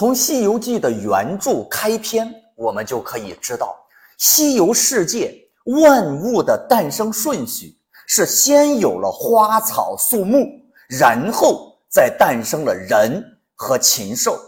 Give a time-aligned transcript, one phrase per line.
[0.00, 3.76] 从《西游记》的原著开篇，我们就可以知道，
[4.16, 5.30] 西游世界
[5.78, 7.76] 万物的诞生顺序
[8.06, 10.48] 是先有了花草树木，
[10.88, 13.22] 然后再诞生了人
[13.54, 14.40] 和禽兽。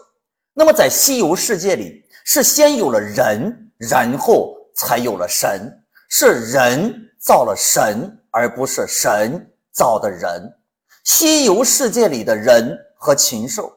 [0.54, 5.70] 那么，在西游世界里，是先有了人，然后才有了神，
[6.08, 10.50] 是人造了神，而不是神造的人。
[11.04, 13.70] 西游世界里的人和禽兽。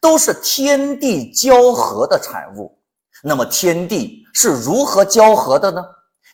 [0.00, 2.74] 都是天地交合的产物。
[3.22, 5.84] 那么天地是如何交合的呢？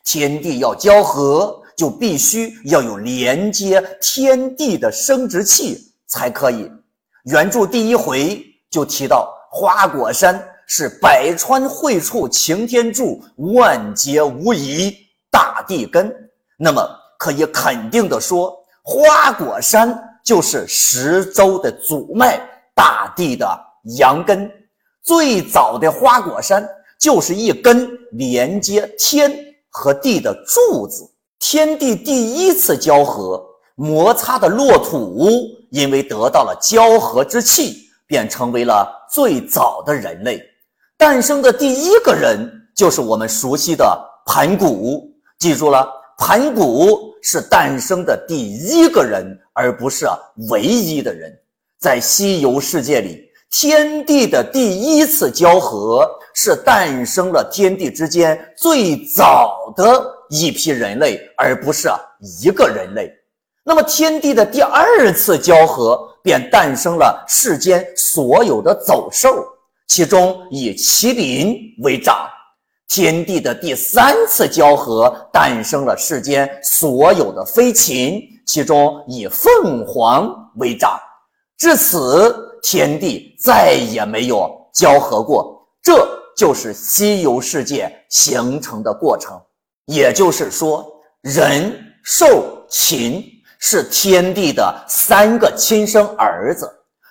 [0.04, 6.70] 天地要交合，就必须要有连接天地的生殖器才可以。
[7.24, 8.40] 原著第一回
[8.70, 13.20] 就提到，花果山是百川汇处擎天柱，
[13.54, 14.96] 万劫无疑
[15.28, 16.14] 大地根。
[16.56, 22.40] 那么可以肯定的说，花果山就是十洲的祖脉。
[22.78, 23.48] 大地的
[23.96, 24.50] 阳根，
[25.02, 26.68] 最早的花果山
[26.98, 29.32] 就是一根连接天
[29.68, 31.08] 和地的柱子。
[31.38, 33.40] 天地第一次交合，
[33.76, 35.28] 摩擦的落土，
[35.70, 40.42] 因为得到了交合之气，便成为了最早的人类。
[40.96, 45.08] 诞生的第一个人就是我们熟悉的盘古。
[45.38, 45.86] 记住了，
[46.18, 50.06] 盘古是诞生的第一个人，而不是
[50.48, 51.30] 唯一的人。
[51.78, 61.88] 在西游世界里，天地的第一次交合是诞生了天地之间最早的一批人类，而不是
[62.42, 63.10] 一个人类。
[63.64, 69.44] 那么，天地的第二次交合便诞生了世间所有的走兽，
[69.88, 72.28] 其中以麒麟为长；
[72.88, 80.96] 天地的第三次交合诞生了世间所有的飞禽，其中以凤凰为长。
[81.58, 86.04] 至此，天地再也没有交合过，这
[86.36, 89.40] 就是西游世界形成的过程。
[89.84, 90.84] 也就是说，
[91.20, 93.22] 人、兽、禽
[93.60, 96.68] 是天地的三个亲生儿子。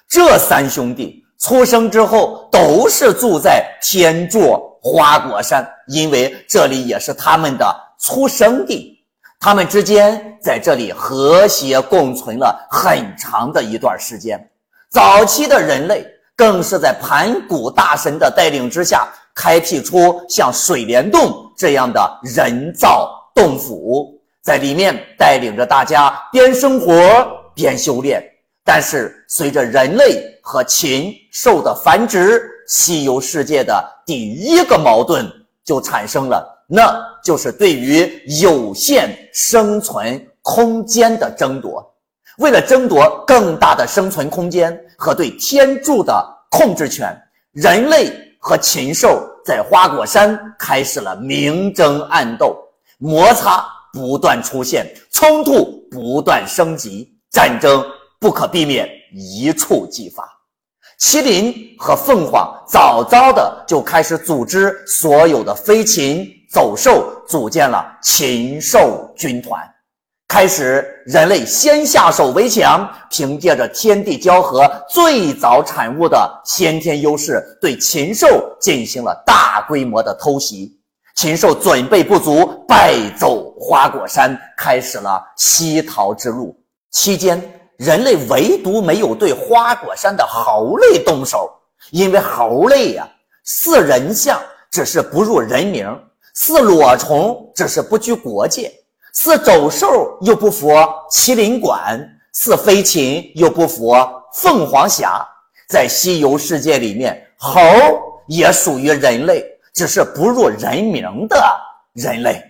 [0.10, 8.94] 这三兄弟出生之后，都是住在天柱花果山，因为这里也是他们的出生地。
[9.40, 14.38] 他们之间在这里和谐共存了很长的一段时间。
[14.96, 16.08] 早期的人类
[16.38, 26.96] 更是在盘古大神的带领之下，开辟出像水帘洞这样的人造洞府，在里面带领着大家边生活
[27.54, 28.24] 边修炼。
[28.64, 35.30] 但是，随着人类和禽兽的繁殖，西游世界的第一个矛盾
[35.66, 36.66] 就产生了。
[36.70, 41.86] 那就是对于有限生存空间的争夺。
[42.38, 47.16] 为了争夺更大的生存空间和对天柱的控制权，
[47.52, 52.58] 人类和禽兽在花果山开始了明争暗斗，
[52.98, 57.84] 摩擦不断出现，冲突不断升级，战争
[58.20, 60.24] 不可避免，一触即发。
[61.00, 66.26] 麒麟和凤凰早早的就开始组织所有的飞禽。
[66.48, 69.62] 走兽组建了禽兽军团，
[70.28, 78.28] 开始人类先下手为强，凭借着天地交合最早产物的先天优势，对禽兽
[78.60, 80.72] 进行了大规模的偷袭。
[81.16, 86.54] 禽兽准备不足，败走花果山，开始了西逃之路。
[86.92, 87.42] 期间，
[87.78, 91.50] 人类唯独没有对花果山的猴类动手，
[91.92, 93.08] 因为猴类呀
[93.46, 95.88] 似人像，只是不入人名。
[96.34, 98.70] 似裸虫，只是不拘国界；
[99.16, 100.70] 似走兽，又不服
[101.10, 101.98] 麒麟管；
[102.34, 103.96] 似飞禽，又不服
[104.34, 105.26] 凤凰侠。
[105.68, 107.60] 在西游世界里面，猴
[108.28, 109.44] 也属于人类，
[109.74, 111.38] 只是不入人名的
[111.94, 112.44] 人类。